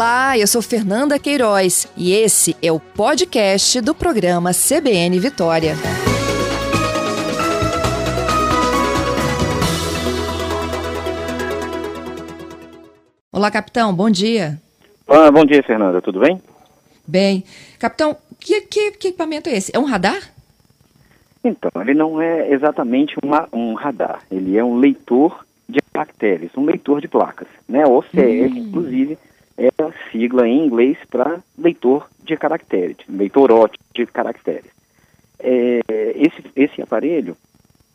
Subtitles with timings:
[0.00, 5.74] Olá, eu sou Fernanda Queiroz e esse é o podcast do programa CBN Vitória.
[13.30, 14.58] Olá, capitão, bom dia.
[15.06, 16.40] Ah, bom dia, Fernanda, tudo bem?
[17.06, 17.44] Bem.
[17.78, 19.70] Capitão, que, que, que equipamento é esse?
[19.76, 20.32] É um radar?
[21.44, 26.64] Então, ele não é exatamente uma, um radar, ele é um leitor de bactérias, um
[26.64, 27.84] leitor de placas, né?
[27.84, 28.56] O OCR, hum.
[28.56, 29.18] inclusive,
[29.60, 34.70] é a sigla em inglês para leitor de caracteres, leitor ótico de caracteres.
[35.38, 35.80] É,
[36.16, 37.36] esse, esse aparelho,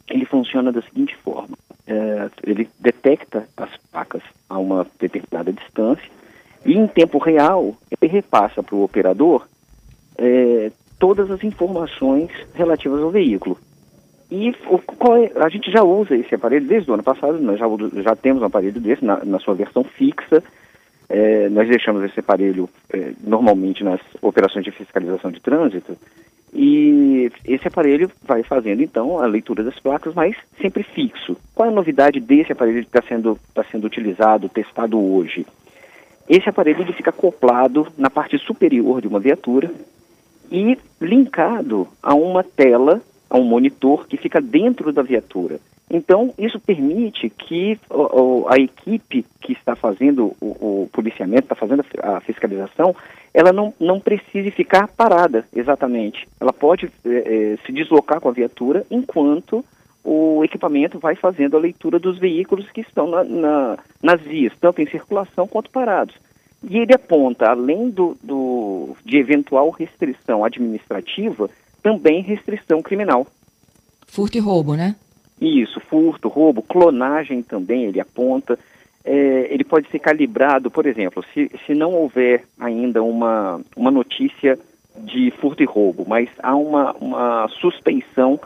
[0.08, 1.58] ele funciona da seguinte forma,
[1.88, 6.10] é, ele detecta as placas a uma determinada distância
[6.64, 9.48] e em tempo real ele repassa para o operador
[10.18, 13.58] é, todas as informações relativas ao veículo.
[14.30, 14.80] E o,
[15.16, 17.66] é, a gente já usa esse aparelho desde o ano passado, nós já,
[18.02, 20.44] já temos um aparelho desse na, na sua versão fixa.
[21.08, 25.98] É, nós deixamos esse aparelho é, normalmente nas operações de fiscalização de trânsito
[26.58, 31.36] e esse aparelho vai fazendo então a leitura das placas, mas sempre fixo.
[31.54, 35.46] Qual é a novidade desse aparelho que está sendo, tá sendo utilizado, testado hoje?
[36.30, 39.70] Esse aparelho ele fica acoplado na parte superior de uma viatura
[40.50, 45.60] e linkado a uma tela a um monitor que fica dentro da viatura.
[45.96, 47.80] Então, isso permite que
[48.50, 52.94] a equipe que está fazendo o, o policiamento, está fazendo a fiscalização,
[53.34, 56.28] ela não, não precise ficar parada exatamente.
[56.38, 59.64] Ela pode é, se deslocar com a viatura enquanto
[60.04, 64.82] o equipamento vai fazendo a leitura dos veículos que estão na, na, nas vias, tanto
[64.82, 66.14] em circulação quanto parados.
[66.62, 71.50] E ele aponta, além do, do, de eventual restrição administrativa,
[71.82, 73.26] também restrição criminal.
[74.06, 74.98] Furto e roubo, né?
[75.40, 78.58] Isso, furto, roubo, clonagem também ele aponta.
[79.04, 84.58] É, ele pode ser calibrado, por exemplo, se, se não houver ainda uma, uma notícia
[84.98, 88.40] de furto e roubo, mas há uma, uma suspeição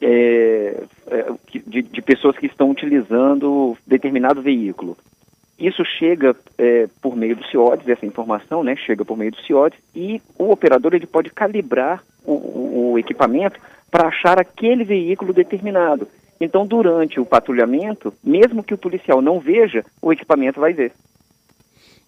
[0.00, 1.26] é, é
[1.66, 4.96] de, de pessoas que estão utilizando determinado veículo.
[5.58, 9.78] Isso chega é, por meio do CIODES, essa informação né, chega por meio do CIODES,
[9.94, 13.58] e o operador ele pode calibrar o, o, o equipamento
[13.90, 16.08] para achar aquele veículo determinado.
[16.40, 20.92] Então, durante o patrulhamento, mesmo que o policial não veja, o equipamento vai ver.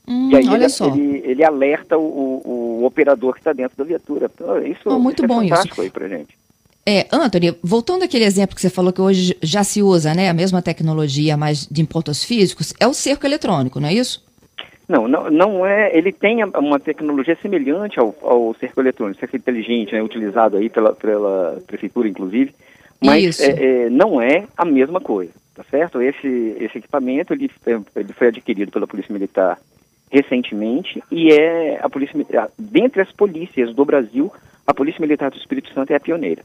[0.07, 0.89] Hum, e aí olha ele, só.
[0.89, 4.31] Ele, ele alerta o, o, o, operador que está dentro da viatura.
[4.35, 5.83] Então, isso, oh, muito isso é bom fantástico isso.
[5.83, 6.37] aí pra gente.
[6.87, 10.35] É, Anthony, voltando àquele exemplo que você falou que hoje já se usa, né, a
[10.35, 14.25] mesma tecnologia, mas de pontos físicos, é o cerco eletrônico, não é isso?
[14.89, 15.97] Não, não, não é.
[15.97, 20.95] Ele tem uma tecnologia semelhante ao, ao cerco eletrônico, cerco inteligente, né, utilizado aí pela,
[20.95, 22.55] pela prefeitura, inclusive,
[23.05, 26.01] mas é, é, não é a mesma coisa, tá certo?
[26.01, 27.51] Esse, esse equipamento ele,
[27.95, 29.59] ele foi adquirido pela Polícia Militar
[30.11, 32.19] recentemente e é a polícia
[32.59, 34.33] dentre as polícias do Brasil,
[34.67, 36.43] a Polícia Militar do Espírito Santo é a pioneira.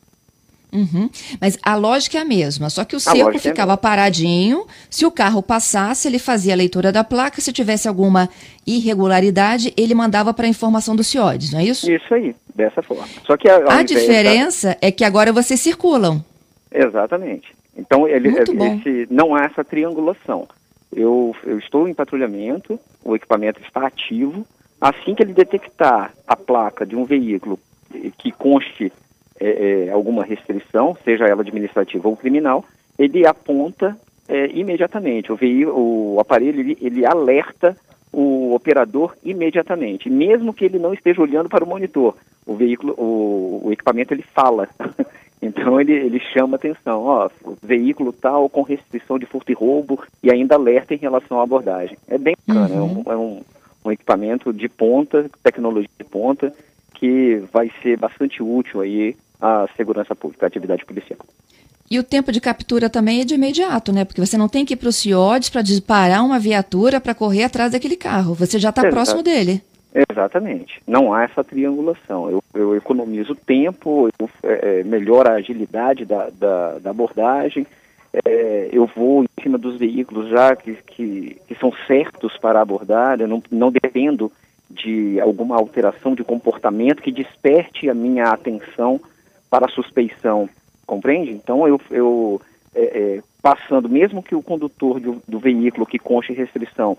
[0.73, 1.07] Uhum.
[1.39, 4.65] Mas a lógica é a mesma, só que o cerco é ficava é paradinho.
[4.89, 7.39] Se o carro passasse, ele fazia a leitura da placa.
[7.39, 8.27] Se tivesse alguma
[8.65, 11.89] irregularidade, ele mandava para a informação do CIODES, não é isso?
[11.89, 13.07] Isso aí, dessa forma.
[13.25, 14.77] Só que a, a diferença da...
[14.81, 16.25] é que agora vocês circulam.
[16.71, 17.53] Exatamente.
[17.77, 20.47] Então ele, esse, não há essa triangulação.
[20.91, 24.45] Eu, eu estou em patrulhamento, o equipamento está ativo.
[24.81, 27.59] Assim que ele detectar a placa de um veículo
[28.17, 28.91] que conste
[29.43, 32.63] é, é, alguma restrição, seja ela administrativa ou criminal,
[32.97, 35.31] ele aponta é, imediatamente.
[35.31, 37.75] O, veículo, o aparelho ele, ele alerta
[38.11, 42.15] o operador imediatamente, mesmo que ele não esteja olhando para o monitor.
[42.45, 44.69] O veículo, o, o equipamento ele fala.
[45.41, 47.29] então ele, ele chama atenção, ó,
[47.61, 51.97] veículo tal com restrição de furto e roubo e ainda alerta em relação à abordagem.
[52.07, 53.03] É bem bacana, uhum.
[53.05, 53.41] é, um, é um,
[53.85, 56.53] um equipamento de ponta, tecnologia de ponta,
[56.93, 61.19] que vai ser bastante útil aí à segurança pública, à atividade policial.
[61.89, 64.05] E o tempo de captura também é de imediato, né?
[64.05, 67.43] Porque você não tem que ir para o CIODES para disparar uma viatura para correr
[67.43, 68.33] atrás daquele carro.
[68.33, 69.61] Você já está próximo dele.
[70.09, 70.81] Exatamente.
[70.87, 72.29] Não há essa triangulação.
[72.31, 77.67] Eu, eu economizo tempo, eu é, é, melhoro a agilidade da, da, da abordagem,
[78.25, 83.19] é, eu vou em cima dos veículos já que, que, que são certos para abordar,
[83.19, 84.31] eu não, não dependo
[84.69, 88.99] de alguma alteração de comportamento que desperte a minha atenção
[89.53, 90.49] para a suspeição,
[90.83, 91.29] compreende?
[91.29, 92.41] Então eu, eu
[92.73, 96.97] é, é, passando, mesmo que o condutor do, do veículo que conste restrição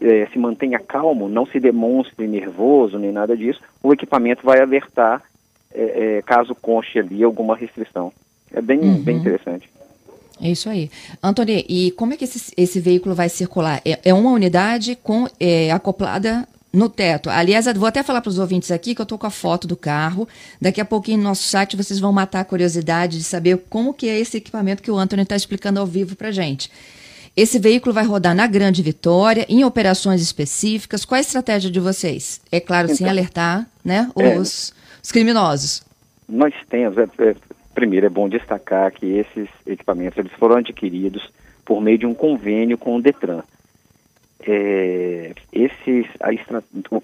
[0.00, 5.20] é, se mantenha calmo, não se demonstre nervoso nem nada disso, o equipamento vai alertar
[5.74, 8.12] é, é, caso conste ali alguma restrição.
[8.52, 9.02] É bem, uhum.
[9.02, 9.68] bem interessante.
[10.40, 10.88] É isso aí.
[11.20, 13.82] Antônio, e como é que esse, esse veículo vai circular?
[13.84, 16.46] É, é uma unidade com é, acoplada
[16.76, 17.30] No teto.
[17.30, 19.78] Aliás, vou até falar para os ouvintes aqui que eu estou com a foto do
[19.78, 20.28] carro.
[20.60, 24.06] Daqui a pouquinho no nosso site vocês vão matar a curiosidade de saber como que
[24.10, 26.70] é esse equipamento que o Antônio está explicando ao vivo para gente.
[27.34, 31.06] Esse veículo vai rodar na Grande Vitória, em operações específicas.
[31.06, 32.42] Qual a estratégia de vocês?
[32.52, 34.38] É claro, então, sem alertar né, é.
[34.38, 35.82] os, é, os criminosos.
[36.28, 37.34] Nós temos, é, é,
[37.74, 41.26] primeiro é bom destacar que esses equipamentos eles foram adquiridos
[41.64, 43.42] por meio de um convênio com o Detran.
[44.46, 46.30] É, esses, a,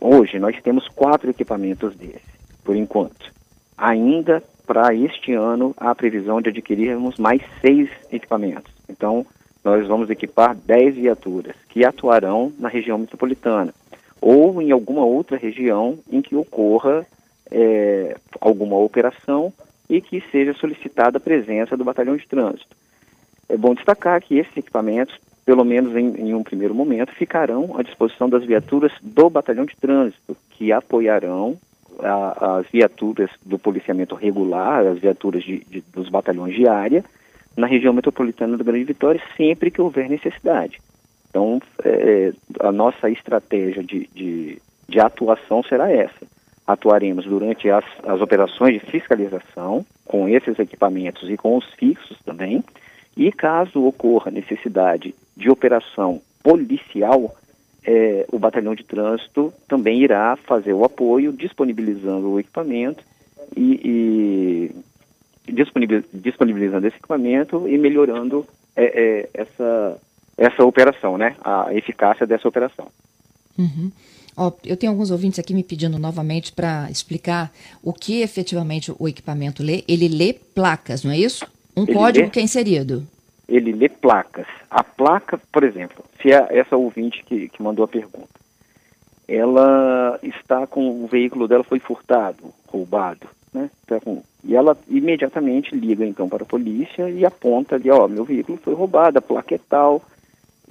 [0.00, 2.22] hoje nós temos quatro equipamentos desses,
[2.64, 3.32] por enquanto.
[3.76, 8.72] Ainda para este ano há a previsão de adquirirmos mais seis equipamentos.
[8.88, 9.26] Então,
[9.64, 13.72] nós vamos equipar 10 viaturas que atuarão na região metropolitana
[14.20, 17.04] ou em alguma outra região em que ocorra
[17.50, 19.52] é, alguma operação
[19.88, 22.76] e que seja solicitada a presença do batalhão de trânsito.
[23.48, 27.82] É bom destacar que esses equipamentos, pelo menos em, em um primeiro momento, ficarão à
[27.82, 31.58] disposição das viaturas do batalhão de trânsito, que apoiarão
[32.00, 37.04] a, as viaturas do policiamento regular, as viaturas de, de, dos batalhões de área,
[37.56, 40.80] na região metropolitana da Grande Vitória sempre que houver necessidade.
[41.28, 46.26] Então, é, a nossa estratégia de, de, de, atuação será essa.
[46.66, 52.62] Atuaremos durante as, as operações de fiscalização com esses equipamentos e com os fixos também.
[53.16, 57.36] E caso ocorra necessidade de operação policial,
[57.84, 63.04] é, o batalhão de trânsito também irá fazer o apoio, disponibilizando o equipamento
[63.56, 64.70] e,
[65.46, 70.00] e disponibilizando esse equipamento e melhorando é, é, essa,
[70.36, 71.36] essa operação, né?
[71.42, 72.86] A eficácia dessa operação.
[73.58, 73.90] Uhum.
[74.64, 79.62] Eu tenho alguns ouvintes aqui me pedindo novamente para explicar o que efetivamente o equipamento
[79.62, 79.84] lê.
[79.86, 81.44] Ele lê placas, não é isso?
[81.76, 83.06] Um ele código lê, que é inserido.
[83.48, 84.46] Ele lê placas.
[84.70, 88.28] A placa, por exemplo, se é essa ouvinte que, que mandou a pergunta,
[89.26, 93.70] ela está com o veículo dela foi furtado, roubado, né?
[93.86, 98.24] Tá com, e ela imediatamente liga então para a polícia e aponta ali, ó, meu
[98.24, 100.02] veículo foi roubado, a placa é tal,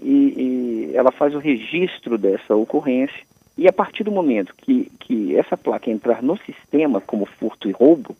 [0.01, 3.23] e, e ela faz o registro dessa ocorrência.
[3.57, 7.71] E a partir do momento que, que essa placa entrar no sistema como furto e
[7.71, 8.15] roubo,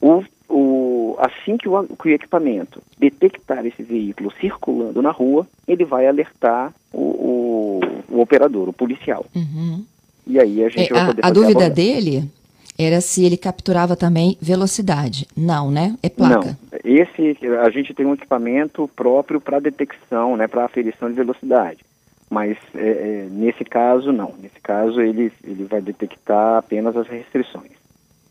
[0.00, 0.22] o,
[1.18, 6.72] assim que o, que o equipamento detectar esse veículo circulando na rua, ele vai alertar
[6.92, 7.80] o, o,
[8.16, 9.24] o operador, o policial.
[9.34, 9.84] Uhum.
[10.26, 12.30] E aí a gente é, vai a, poder a dúvida dele
[12.78, 15.26] era se ele capturava também velocidade.
[15.36, 15.96] Não, né?
[16.02, 16.56] É placa.
[16.70, 16.78] Não.
[16.84, 21.78] Esse, a gente tem um equipamento próprio para detecção, né, para aferição de velocidade.
[22.28, 24.34] Mas é, é, nesse caso, não.
[24.40, 27.70] Nesse caso, ele, ele vai detectar apenas as restrições.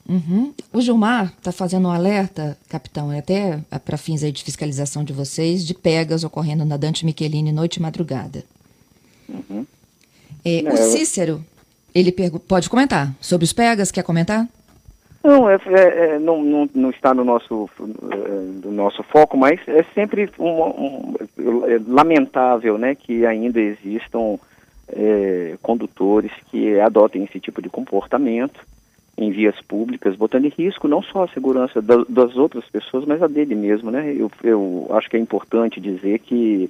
[0.08, 0.54] Uhum.
[0.72, 5.66] O Gilmar está fazendo um alerta, capitão, até para fins aí de fiscalização de vocês,
[5.66, 8.44] de pegas ocorrendo na Dante Michelini noite e madrugada.
[9.28, 9.66] Uhum.
[10.44, 11.44] É, o Cícero,
[11.94, 12.14] ele
[12.48, 14.48] pode comentar sobre os pegas, quer comentar?
[15.24, 17.68] Não, é, é, é, não, não, não, está no nosso,
[18.64, 21.16] no nosso foco, mas é sempre um, um,
[21.66, 24.38] é lamentável né, que ainda existam
[24.88, 28.60] é, condutores que adotem esse tipo de comportamento
[29.18, 33.22] em vias públicas, botando em risco não só a segurança da, das outras pessoas, mas
[33.24, 33.90] a dele mesmo.
[33.90, 34.14] Né?
[34.18, 36.70] Eu, eu acho que é importante dizer que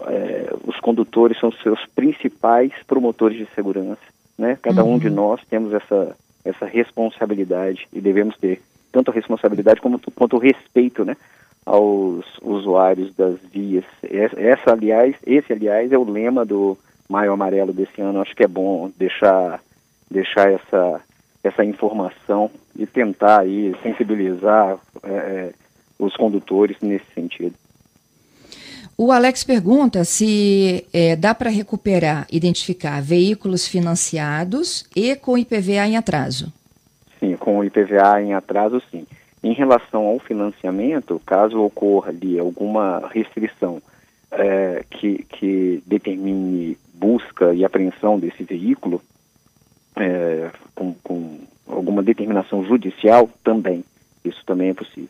[0.00, 4.00] é, os condutores são seus principais promotores de segurança.
[4.38, 4.58] Né?
[4.62, 4.94] Cada uhum.
[4.94, 5.14] um de uhum.
[5.14, 11.04] nós temos essa, essa responsabilidade e devemos ter tanto a responsabilidade como, quanto o respeito
[11.04, 11.16] né,
[11.64, 13.84] aos usuários das vias.
[14.02, 16.76] Essa, aliás, esse, aliás, é o lema do
[17.08, 18.20] Maio Amarelo desse ano.
[18.20, 19.62] Acho que é bom deixar,
[20.10, 21.00] deixar essa,
[21.42, 25.52] essa informação e tentar aí sensibilizar é, é
[25.98, 27.54] os condutores nesse sentido.
[28.98, 35.96] O Alex pergunta se é, dá para recuperar, identificar veículos financiados e com IPVA em
[35.96, 36.52] atraso.
[37.18, 39.06] Sim, com o IPVA em atraso, sim.
[39.42, 43.80] Em relação ao financiamento, caso ocorra ali alguma restrição
[44.30, 49.02] é, que, que determine busca e apreensão desse veículo,
[49.96, 50.50] é,
[52.02, 53.84] alguma determinação judicial, também.
[54.24, 55.08] Isso também é possível.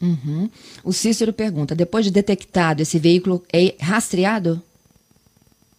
[0.00, 0.48] Uhum.
[0.84, 4.62] O Cícero pergunta: depois de detectado, esse veículo é rastreado?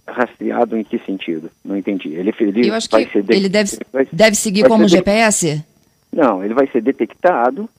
[0.07, 1.49] Rastreado em que sentido?
[1.63, 2.09] Não entendi.
[2.09, 3.33] Ele, ele Eu acho que de...
[3.33, 5.63] ele deve, ele vai, deve seguir como GPS?
[6.11, 7.69] Não, ele vai ser detectado,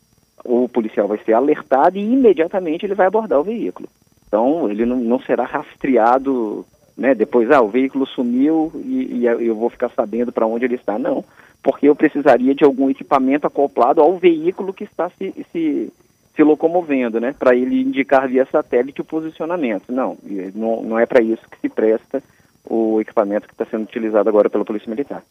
[0.45, 3.89] o policial vai ser alertado e imediatamente ele vai abordar o veículo.
[4.27, 6.65] Então, ele não, não será rastreado,
[6.97, 7.15] né?
[7.15, 10.99] Depois, ah, o veículo sumiu e, e eu vou ficar sabendo para onde ele está.
[10.99, 11.23] Não,
[11.63, 15.93] porque eu precisaria de algum equipamento acoplado ao veículo que está se, se
[16.35, 19.93] se locomovendo, né, para ele indicar via satélite o posicionamento.
[19.93, 20.17] Não,
[20.55, 22.23] não, não é para isso que se presta
[22.65, 25.23] o, o equipamento que está sendo utilizado agora pela Polícia Militar.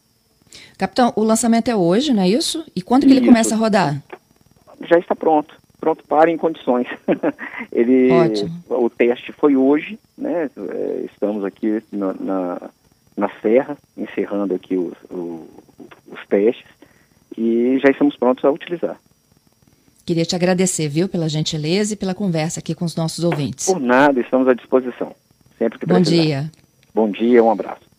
[0.78, 2.64] Capitão, o lançamento é hoje, não é isso?
[2.76, 3.18] E quando que isso.
[3.18, 4.02] ele começa a rodar?
[4.82, 6.88] Já está pronto, pronto para em condições.
[7.72, 8.64] ele, Ótimo.
[8.70, 10.50] O teste foi hoje, né?
[10.56, 12.62] É, estamos aqui na, na,
[13.16, 15.42] na Serra, encerrando aqui os, os,
[16.12, 16.66] os testes
[17.38, 18.98] e já estamos prontos a utilizar.
[20.06, 23.68] Queria te agradecer, viu, pela gentileza e pela conversa aqui com os nossos ouvintes.
[23.68, 25.16] Por nada, estamos à disposição.
[25.58, 26.52] Sempre que Bom dia.
[26.94, 27.91] Bom dia, um abraço.